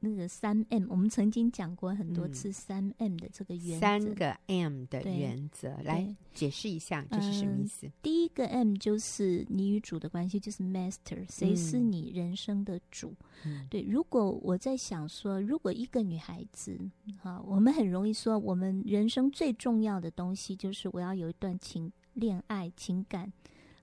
[0.00, 7.86] 那个三 M，我们曾经讲过很多次三 M 的这个原则，三个 M 的原则，来解释一下这是什么意思？
[7.86, 13.12] 嗯，第一个 M 就是你与主的关系，就是 Master，谁是你人生的主？
[13.44, 13.82] 嗯，对。
[13.82, 16.80] 如果我在想说，如果一个女孩子，
[17.22, 23.30] 哈，我们很容易说，我们人生最重要的东西就是我要有一段情恋爱情感。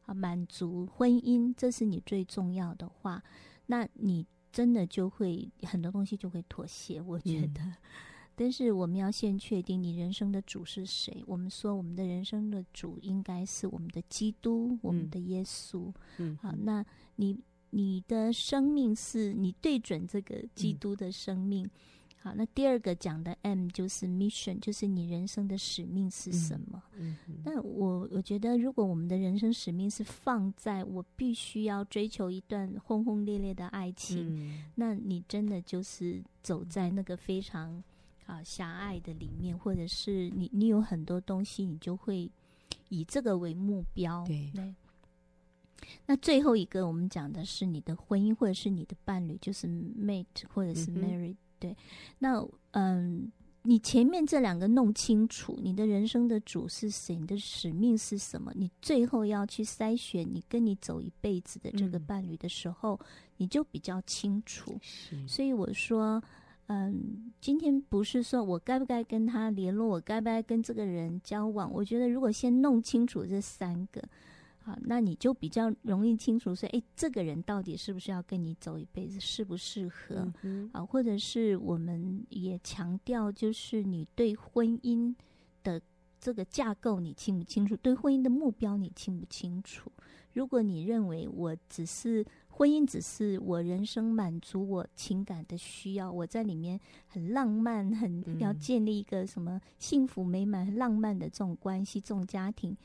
[0.06, 3.24] 啊，满足婚姻，这是你最重要的话，
[3.68, 7.02] 那你真的就会很多东西就会妥协。
[7.02, 7.76] 我觉得，嗯、
[8.36, 11.24] 但是我们要先确定你人生的主是谁。
[11.26, 15.92] 我们说，我们的人生的主应该是我们的基督，嗯、我们的耶稣。
[16.18, 16.86] 嗯，好，那
[17.16, 17.40] 你
[17.72, 21.66] 你的生命是你对准这个基督的生命。
[21.66, 21.72] 嗯
[22.24, 26.82] 好，那第二个讲的 M 就是 mission，就是你人生的使命是什么？
[26.98, 37.84] 嗯，嗯，那我我觉得，如果我们的人生使命是放在我必须要追求一段轰轰烈烈的爱情，嗯、那你真的就是走在那个非常
[38.26, 42.32] 啊狭隘的里面，或者是你你有很多东西，你就会
[42.88, 44.24] 以这个为目标。
[44.26, 44.74] 对，对。
[46.06, 51.36] 那最后一个我们讲的是你的婚姻，或者是你的伴侣，就是 mate 或者是 married。
[51.64, 51.78] 嗯对，
[52.20, 53.32] 那嗯，
[53.64, 58.52] 你前面这两个弄清楚，你的人生的主是谁，你的使命是什么？
[58.56, 63.06] 你最后要去筛选你跟你走一辈子的这个伴侣的时候，嗯、
[63.38, 64.78] 你就比较清楚。
[64.82, 66.22] 是所以我说，
[66.68, 71.72] 嗯，今天不是说我该不该跟他联络，我该不该跟这个人交往？
[71.72, 74.04] 我觉得如果先弄清楚这三个。
[74.64, 80.16] 好，那你就比较容易清楚说，哎，这个人到底是不是要跟你走一辈子，适不适合？
[80.20, 85.14] 啊、嗯啊，或者是我们也强调，就是你对婚姻
[85.64, 85.82] 的
[86.18, 87.76] 这个架构你清不清楚？
[87.76, 89.92] 对婚姻的目标你清不清楚？
[90.32, 102.76] 如果你认为我只是婚姻，只是我人生满足我情感的需要，我在里面很浪漫，很要建立一个什么幸福美满、很浪漫的这种关系、这种家庭。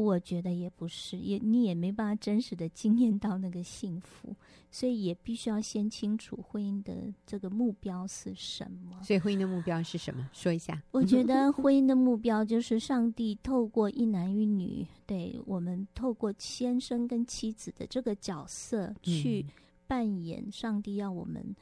[0.00, 4.34] 我觉得也不是，也你也没办法真实的经验到那个幸福，
[4.70, 9.02] 所以也必须要先清楚婚姻的这个目标是什么。
[9.02, 10.28] 所以婚姻的目标是什么？
[10.32, 10.82] 说一下。
[10.90, 19.44] 我觉得婚姻的目标就是上帝透过一男一女，对，我们透过先生跟妻子的这个角色去
[19.86, 21.54] 扮演上帝要我们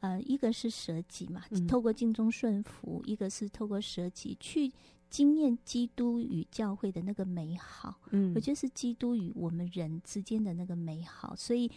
[0.00, 4.70] 呃，一个是舍己嘛，嗯、透过敬忠顺服；一个是透过舍己去
[5.10, 8.00] 经验基督与教会的那个美好。
[8.10, 11.70] 嗯，我觉得是基督与我们人之间的那个美好，所以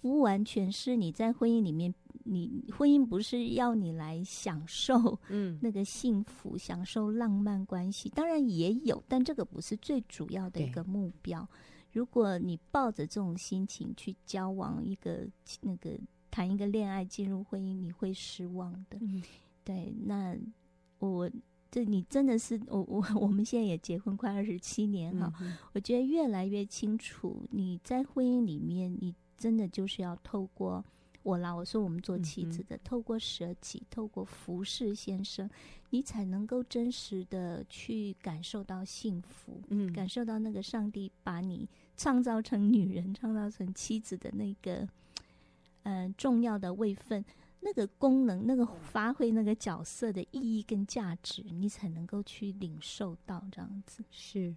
[0.00, 11.48] 不完全是你在婚姻里面，你婚姻不是要你来享受嗯那个幸福、嗯、享受浪漫关系，当然也有，但这个不是最主要的一个目标。
[11.92, 15.26] 如果你抱着这种心情去交往一个
[15.60, 15.98] 那个。
[16.34, 18.96] 谈一个恋爱，进入婚姻，你会失望的。
[19.02, 19.22] 嗯、
[19.62, 20.34] 对，那
[20.98, 21.30] 我
[21.72, 30.84] 这你真的是我我我们现在也结婚快二十七年哈，嗯、我觉得越来越清楚，你在婚姻里面，你真的就是要透过
[31.22, 35.48] 我啦，我说我们做妻子的，嗯、透过舍己，透过服侍先生，
[35.88, 44.86] 你才能够真实的去感受到幸福，嗯，感受到那个上帝把你创造成女人，创造成妻子的那个。
[45.84, 47.24] 嗯、呃，重要的位分，
[47.64, 54.04] 那个功能，那个发挥那个角色的意义跟价值，你才能够去领受到这样子。
[54.10, 54.54] 是，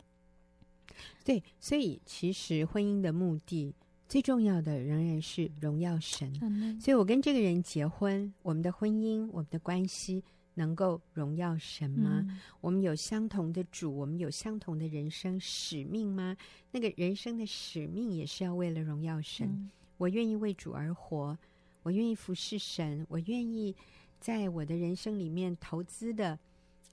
[1.23, 3.73] 对，所以其实婚姻的目的
[4.09, 6.33] 最重要的仍然是荣耀神。
[6.41, 10.23] 嗯、所以我跟这个人结婚，我们的婚姻，我们的关系
[10.55, 12.25] 能够荣耀神吗？
[12.27, 16.35] 嗯、我们有相同的主，我们有相同的人生使命吗？
[16.71, 19.47] 那个人生的使命也是要为了荣耀神。
[19.47, 21.37] 嗯我愿意为主而活，
[21.86, 23.76] 我愿意服侍神，我愿意
[24.19, 26.39] 在我的人生里面投资的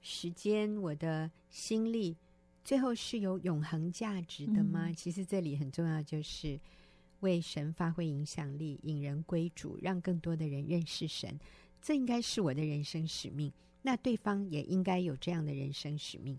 [0.03, 2.15] 时间、我的心力，
[2.63, 4.89] 最后是有永恒价值的吗？
[4.89, 6.59] 嗯、其实这里很重要，就是
[7.21, 11.39] 为神发挥影响力，引人归主，让更多的人认识神。
[11.81, 13.51] 这应该是我的人生使命。
[13.81, 16.37] 那对方也应该有这样的人生使命。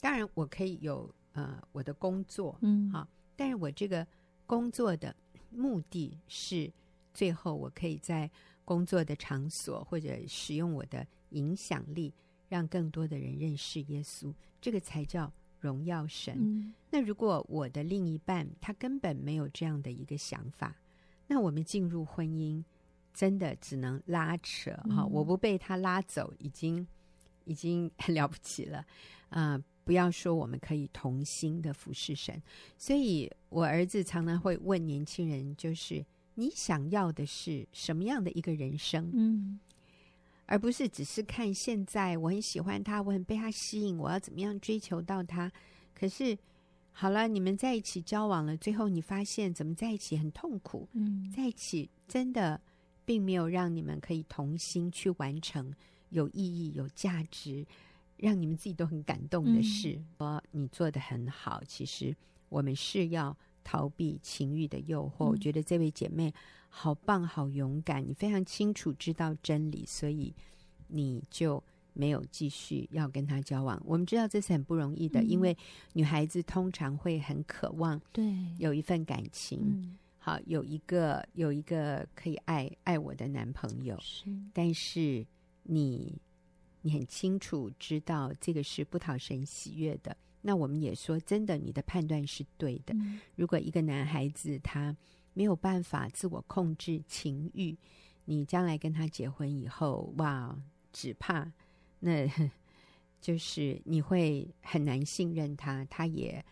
[0.00, 4.06] 当然，我可以有呃我的工作，嗯，好，但是我这个
[4.46, 5.12] 工作的。
[5.56, 6.68] 目的是
[7.14, 8.30] 最后我可以在
[8.64, 12.12] 工作的场所或者使用我的影响力，
[12.48, 16.36] 让更多的人认识耶稣，这个才叫荣耀神。
[16.38, 20.74] 嗯、那如果我的另一半他根本没有这样的一个想法，
[21.26, 22.62] 那我们进入婚姻
[23.14, 26.86] 真的只能拉扯哈、嗯，我不被他拉走，已经
[27.44, 28.78] 已经很了不起了
[29.30, 29.52] 啊。
[29.52, 32.42] 呃不要说我们可以同心的服侍神，
[32.78, 36.02] 所以我儿子常常会问年轻人，就是
[36.34, 39.10] 你想要的是什么样的一个人生？
[39.14, 39.58] 嗯，
[40.46, 45.50] 而不是只是看现在我很喜欢他，我很被他吸引，我要怎么样追求到他？
[45.94, 46.36] 可是
[46.92, 50.88] 好了，你们在一起交往了，最后你发现怎么在一起很痛苦？
[50.92, 52.60] 嗯，在一起真的
[53.04, 55.72] 并没有让你们可以同心去完成
[56.10, 57.66] 有意义、有价值。
[58.16, 61.60] 让你们自己都很感动的事，说、嗯、你做的很好。
[61.66, 62.16] 其实
[62.48, 65.24] 我们是要逃避情欲的诱惑。
[65.24, 66.32] 嗯、我觉得这位姐妹
[66.68, 68.06] 好棒，好勇敢。
[68.06, 70.32] 你非常清楚知道真理，所以
[70.86, 71.60] 你就
[71.94, 73.82] 没有继续要跟他交往。
[73.84, 75.56] 我们知道这是很不容易的，嗯、因为
[75.94, 83.98] 女孩子通常会很渴望对有一份感情，嗯、好有一个有一个可以爱爱我的男朋友。
[84.00, 85.26] 是，但是
[85.62, 86.20] 你。
[86.86, 90.14] 你很清楚知道这个是不讨神喜悦的，
[90.46, 92.92] 那我们也说真的，你的判断是对的。
[92.94, 94.94] 嗯、如果一个男孩子他
[95.32, 97.74] 没有办法自我控制情欲，
[98.26, 100.54] 你将来跟他结婚以后，哇，
[100.92, 101.50] 只怕
[102.00, 102.30] 那
[103.20, 106.44] 就是你会很难信任他，他也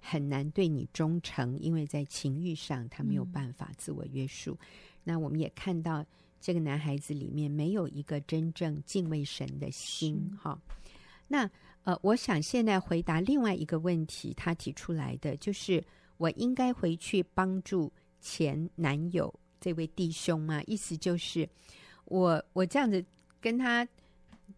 [0.00, 4.52] 很难对你忠诚，因为在情欲上他没有办法自我约束。
[4.52, 4.66] 嗯、
[5.04, 6.06] 那我们也看到。
[6.42, 10.90] 这个男孩子里面没有一个真正敬畏神的心，哈是。
[11.28, 11.50] 那
[11.84, 15.82] 呃，我想现在回答另外一个问题，他提出来的就是：
[16.18, 20.62] 我应该回去帮助前男友这位弟兄吗？
[20.66, 21.48] 意思就是
[22.04, 23.04] 我，我我这样子
[23.40, 23.86] 跟他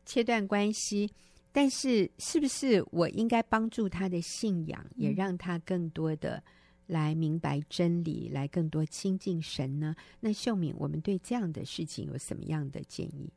[0.05, 1.11] 切断关系，
[1.53, 6.43] 但是是不是我应该帮助他的信仰，也让他更多的。
[6.89, 9.95] 来明白真理，来更多亲近神呢？
[10.21, 13.33] 那秀敏，我们对这样的事情有什么样的建议？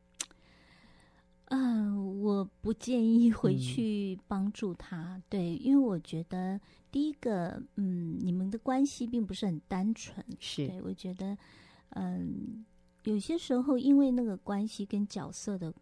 [1.50, 6.60] 嗯、呃，我不建议回去帮助他，嗯、对，因为我觉得
[6.92, 11.38] 第一个，嗯，你们的关系并不是很单纯，是对，我觉得，
[11.90, 12.66] 嗯，
[13.04, 15.74] 有些时候因为那个关系跟角色的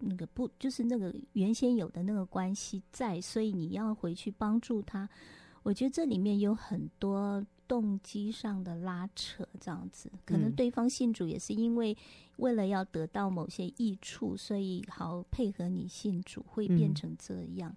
[0.00, 5.08] 那个不，就是那个原先有的那个关系在，所以你要回去帮助他。
[5.62, 11.96] 我觉得这里面有很多动机上的拉扯，这样子，可能对方信主也是因为
[12.38, 17.72] 为了要得到某些益处，所以好配合你信主，会变成这样。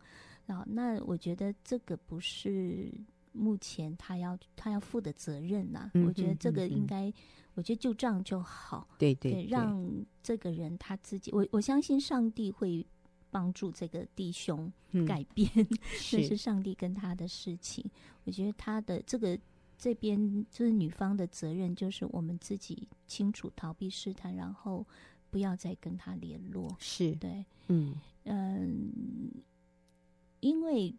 [0.47, 2.91] 然后，那我觉得这个不是
[3.33, 5.91] 目前他要他要负的责任呐、啊。
[5.93, 7.13] 嗯、我觉得这个应该，嗯、
[7.53, 8.87] 我觉得就这样就好。
[8.97, 9.87] 对对，对，让
[10.23, 12.83] 这个人他自己，我我相信上帝会
[13.29, 14.73] 帮助这个弟兄
[15.05, 17.85] 改变，这、嗯、是，是上帝跟他的事情。
[18.25, 19.37] 我觉得他的这个
[19.83, 24.87] 这边就是女方的责任，就是我们自己清楚逃避试探，然后
[25.29, 26.73] 不要再跟他联络。
[26.79, 28.91] 是对，嗯嗯，
[30.39, 30.95] 因为。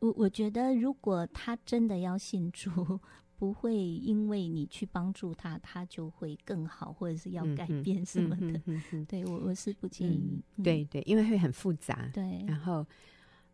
[0.00, 2.70] 我我觉得，如果他真的要信主，
[3.36, 8.46] 不会因为你去帮助他，他就会更好，或者是要改变什么的。
[8.46, 10.40] 嗯嗯嗯、对我我是不建议。
[10.62, 12.08] 对对，因为会很复杂。
[12.14, 12.86] 对，然后，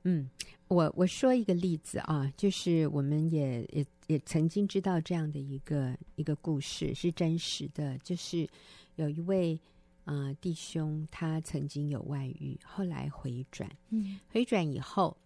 [0.03, 0.29] 嗯，
[0.69, 8.49] 我我说一个例子啊，就是我们也也也曾经知道这样的一个一个故事是真实的，就是
[8.97, 9.59] 有一位
[10.05, 15.17] 啊、呃、弟兄，他曾经有外遇，后来回转，嗯，回转以后。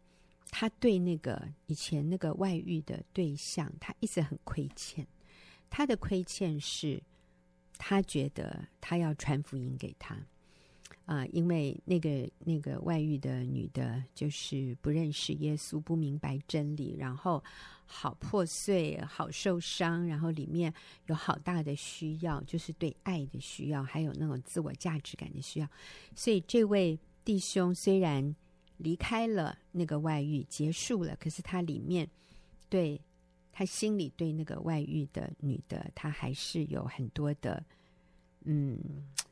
[0.50, 5.06] 他对那个以前那个外遇的对象，他一直很亏欠。
[5.68, 7.02] 他的亏欠是，
[7.76, 10.16] 他觉得他要传福音给他
[11.06, 17.42] 啊、因为那个那个外遇的女的，就是不认识耶稣，不明白真理，然后
[17.86, 20.72] 好破碎，好受伤，然后里面
[21.06, 25.68] 有好大的需要，就是对爱的需要，还有那种自我价值感的需要。
[26.14, 28.34] 所以这位弟兄虽然。
[28.78, 31.16] 离开了那个外遇，结束了。
[31.16, 32.08] 可是他里面
[32.68, 33.00] 对
[33.50, 37.60] 他心里对那个外遇的女的，他还是有很多的，
[38.44, 38.78] 嗯，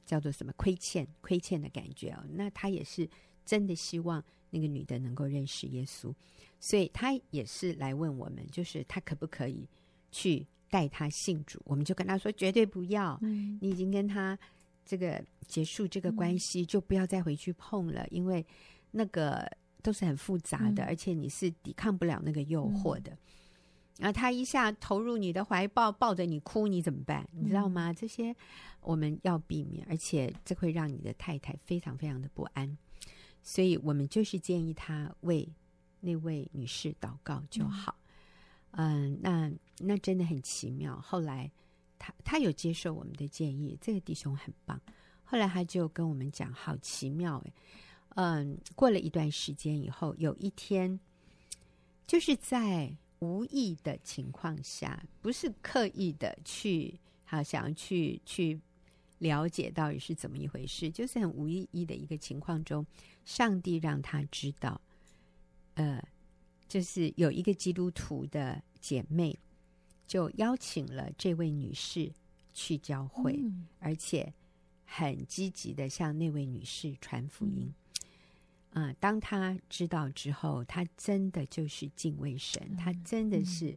[0.04, 2.24] 叫做什么亏欠、亏欠的感觉哦。
[2.32, 3.08] 那他也是
[3.44, 6.12] 真的希望那个女的能够认识耶稣，
[6.60, 9.66] 所以他也是来问我们，就是他可不可以
[10.10, 11.60] 去带他信主？
[11.64, 13.18] 我们就跟他说，绝对不要。
[13.22, 14.38] 嗯，你已经跟他
[14.84, 18.44] 这个结束这个关系，就不要再回去碰了，因为。
[18.92, 19.46] 那个
[19.82, 23.14] 都是很复杂的，嗯，而且你是抵抗不了那个诱惑的。
[23.98, 27.28] 嗯，然后他一下投入你的怀抱，抱着你哭，你怎么办？
[27.32, 27.90] 你知道吗？
[27.90, 28.34] 嗯，这些
[28.80, 32.76] 我们要避免，而且这会让你的太太非常非常的不安。
[33.42, 35.48] 所以我们就是建议他为
[36.00, 37.96] 那位女士祷告就好。
[38.72, 41.00] 嗯，嗯，那那真的很奇妙。
[41.00, 41.50] 后来
[41.98, 44.80] 他他有接受我们的建议，这个弟兄很棒。
[45.24, 47.52] 后来他就跟我们讲，好奇妙哎。
[48.16, 50.98] 嗯，过了一段时间以后，有一天，
[52.06, 58.60] 就是在无意的情况下，不是刻意的去，好想要去去
[59.18, 62.84] 了解到底是怎么一回事，就是很无意义的一个情况中，
[63.24, 64.80] 上帝让他知道，
[65.74, 66.02] 呃，
[66.68, 69.38] 就是有一个基督徒的姐妹，
[70.06, 72.12] 就邀请了这位女士
[72.52, 74.32] 去教会，嗯、而且
[74.84, 77.64] 很积极的向那位女士传福音。
[77.66, 77.74] 嗯
[78.76, 83.74] 啊、嗯，当他知道之后，他真的就是敬畏神，嗯、他真的是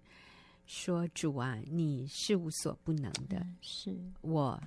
[0.66, 4.62] 说：“主啊，你是无所不能的，嗯、是我，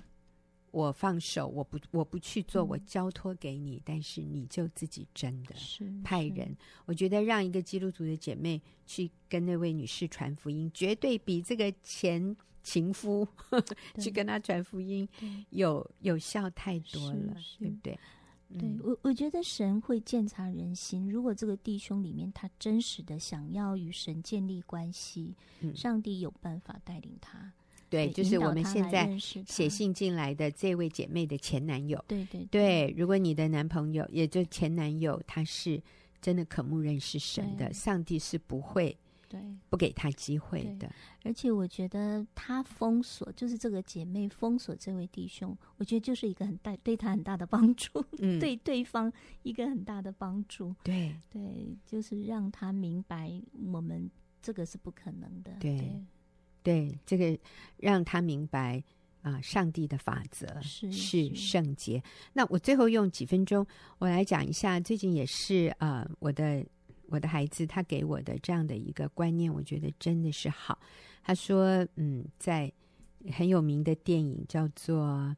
[0.71, 5.53] 我放手，我不，我不去做，我交托给你，嗯、但是你就自己真的
[6.03, 6.57] 派人。
[6.85, 15.07] 我觉得让一个基督徒的姐妹去跟那位女士传福音，绝对比这个前情夫呵呵 去跟她传福音
[15.51, 17.95] 有有效太多了，对不对？”
[18.59, 21.09] 对我，我觉得神会鉴察人心。
[21.09, 27.51] 如果这个弟兄里面他真实的想要与神建立关系，嗯、上帝有办法带领他。
[27.89, 32.03] 对，就是我们现在写信进来的这位姐妹的前男友。
[32.07, 35.79] 对对对，对，如果你的男朋友，也就前男友，他是
[36.19, 38.97] 真的渴慕认识神的，上帝是不会。
[39.33, 40.87] 对，不给他机会的。
[41.23, 49.11] 而且我觉得他封锁，就是这个姐妹封锁这位弟兄，我觉得就是一个很大对他很大的帮助，嗯， 对对方
[49.41, 50.75] 一个很大的帮助。
[50.83, 54.07] 对对，就是让他明白我们
[54.39, 55.51] 这个是不可能的。
[55.59, 56.03] 对对，
[56.61, 57.35] 对，这个
[57.77, 58.83] 让他明白
[59.23, 62.03] 啊，上帝的法则是是圣洁。
[62.33, 63.65] 那我最后用几分钟，
[63.97, 66.63] 我来讲一下，最近也是啊，我的。
[67.13, 70.79] 我的孩子，他给我的这样的一个观念，我觉得真的是好。
[71.21, 72.73] 他说：“嗯，在
[73.31, 75.37] 很有名的电影叫做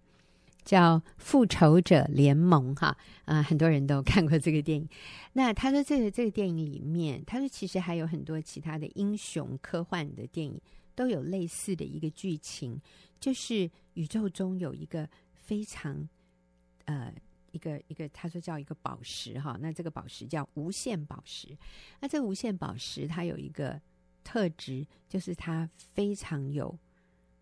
[0.63, 2.95] 叫《复仇者联盟》哈
[3.25, 4.87] 啊、很多人都看过这个电影。
[5.33, 10.57] 那他说，这个这个电影里面，他说其实还有很多其他的英雄科幻的电影
[10.95, 12.79] 都有类似的一个剧情，
[13.19, 16.07] 就是宇宙中有一个非常
[16.85, 17.13] 呃。”
[17.55, 21.57] 一个一个，他说叫一个宝石哈，那这个宝石叫无限宝石。
[22.01, 23.81] 那这个无限宝石它有一个
[24.25, 26.67] 特质，就是它非常有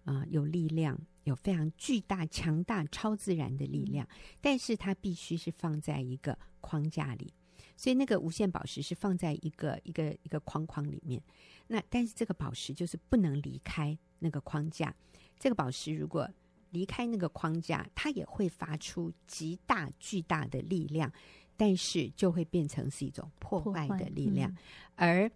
[0.03, 4.07] 啊、呃、有力量，有非常巨大、强大、超自然的力量。
[4.39, 7.33] 但是它必须是放在一个框架里，
[7.75, 11.19] 所以那个无限宝石是放在一个一个一个框框里面。
[11.65, 14.93] 那但是这个宝石就是不能离开那个框架。
[15.39, 16.29] 这个宝石如果
[16.73, 21.09] 离开那个框架，它也会发出极大巨大的力量，
[21.55, 24.51] 但是就会变成是一种破坏的力量。
[24.51, 24.57] 嗯、
[24.95, 25.31] 而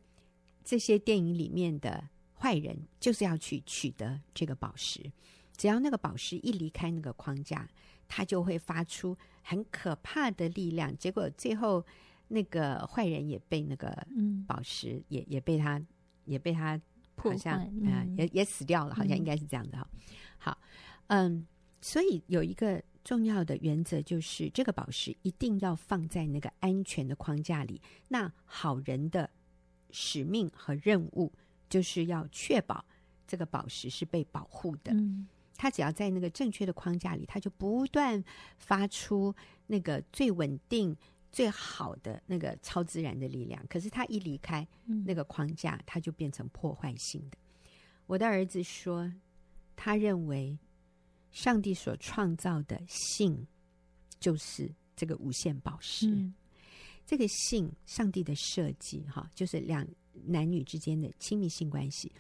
[0.64, 5.00] 这些电影里面的坏人就是要去取得这个宝石，
[5.56, 7.70] 只要那个宝石一离开那个框架，
[8.08, 10.96] 它就会发出很可怕的力量。
[10.98, 11.86] 结果最后
[12.28, 13.96] 那个坏人也被那个
[14.46, 15.82] 宝石、嗯、也也被他
[16.26, 16.80] 也被他
[17.16, 19.88] 好像啊、嗯呃、也也死掉了，好像应该是这样的哈。
[20.38, 20.58] 好，
[21.08, 21.48] 嗯，
[21.80, 27.82] 所以有一个重要的原则就是，这个宝石一定要放在那个安全的框架里。
[28.10, 29.30] 那好人的
[29.90, 31.32] 使命和任务
[31.70, 32.84] 就是要确保
[33.26, 34.92] 这个宝石是被保护的。
[34.94, 38.22] 嗯，他只要在那个正确的框架里，他就不断
[38.58, 39.34] 发出
[39.68, 40.94] 那个最稳定、
[41.32, 43.66] 最好的那个超自然的力量。
[43.70, 44.68] 可是他一离开
[45.06, 47.38] 那个框架，他就变成破坏性的。
[48.08, 49.14] 我的儿子说。
[49.80, 50.58] 他认为，
[51.32, 53.46] 上帝所创造的性
[54.20, 56.08] 就是这个无限宝石。
[56.08, 56.34] 嗯、
[57.06, 59.88] 这个性，上帝的设计，哈，就是两
[60.26, 62.12] 男女之间的亲密性关系。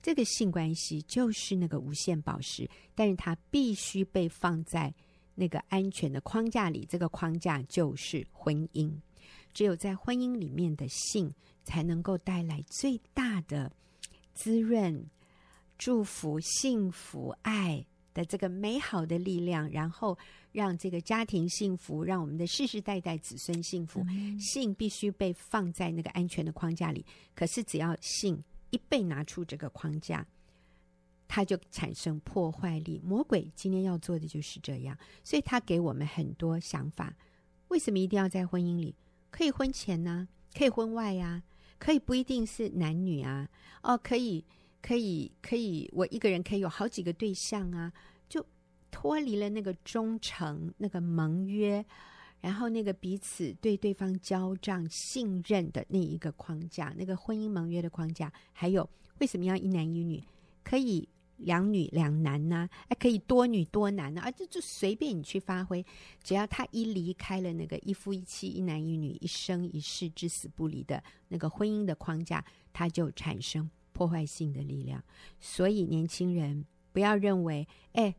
[0.00, 4.92] 这个性关系就是那个无限宝石，但是它必须被放在
[5.34, 6.84] 那个安全的框架里。
[6.88, 8.92] 这个框架就是婚姻。
[9.52, 11.32] 只有在婚姻里面的性，
[11.62, 13.70] 才能够带来最大的
[14.34, 15.08] 滋润。
[15.78, 17.84] 祝福、幸福、爱
[18.14, 20.16] 的这个美好的力量，然后
[20.52, 24.04] 让这个家庭幸福，让我们的世世代代子孙幸福。
[24.08, 27.04] 嗯、性必须被放在那个安全的框架里，
[27.34, 30.26] 可是只要性一被拿出这个框架，
[31.26, 33.00] 它就产生破坏力。
[33.02, 37.14] 魔鬼今天要做的就是这样，所以他给我们很多想法。
[37.68, 38.94] 为什么一定要在婚姻里？
[39.30, 40.28] 可以婚前呢、啊？
[40.54, 41.42] 可以婚外呀、啊？
[41.78, 43.48] 可以不一定是男女啊？
[43.82, 44.44] 哦，可以。
[44.82, 47.92] 可以，可以，我一个人可以有好几个对象啊，
[48.28, 48.44] 就
[48.90, 51.82] 脱离了那个忠诚、那个盟约，
[52.40, 58.30] 然后那个彼此对对方交账、信任的那一个框架，那个婚姻盟约的框架。
[58.52, 58.86] 还有，
[59.20, 60.20] 为什么要一男一女？
[60.64, 62.70] 可以两女两男呢、啊？
[62.88, 64.26] 哎，可以多女多男呢、啊？
[64.26, 65.84] 啊，就就随便你去发挥，
[66.24, 73.70] 只要他一离开了那个一夫一妻、一男一女、一生一世、至死不离的那个婚姻的框架，他就产生。
[74.02, 75.00] 破坏性的力量，
[75.38, 78.12] 所以年轻人不要认为，哎，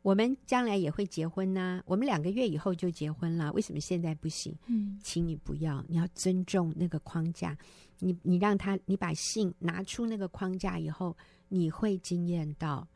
[0.00, 4.56] 我们将来也会结婚呐、啊，我们两个月以后就结婚了，为什么现在不行？
[4.68, 7.54] 嗯，请你不要，你要尊重那个框架，
[7.98, 11.14] 你你让他，你把性拿出那个框架以后，
[11.50, 12.88] 你会惊艳到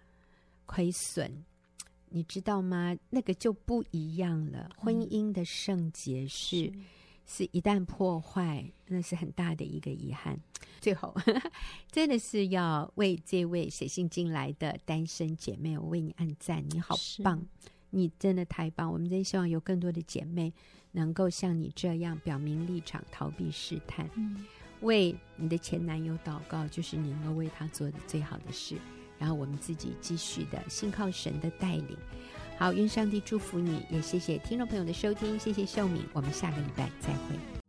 [0.65, 1.31] 亏损，
[2.09, 2.97] 你知道吗？
[3.11, 4.71] 那个就不一样了。
[4.79, 6.65] 婚姻的圣洁是。
[6.65, 6.73] 是
[7.35, 10.39] 是一旦破坏，那是很大的一个遗憾。
[10.83, 11.51] 最后，呵 呵
[11.91, 17.43] 真的是要为这位写信进来的单身姐妹，我为你按赞，你好棒，
[17.89, 18.93] 你真的太棒。
[18.93, 20.53] 我们真希望有更多的姐妹
[20.91, 24.07] 能够像你这样表明立场，逃避试探。
[24.17, 24.45] 嗯、
[24.83, 28.77] 为你的前男友祷告，就是你能够为他做的最好的事。
[29.19, 31.97] 然后我们自己继续的信靠神的带领。
[32.63, 37.62] 好，愿上帝祝福你，也谢谢听众朋友的收听，谢谢秀敏，我们下个礼拜再会。